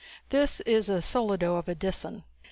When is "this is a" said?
0.29-0.93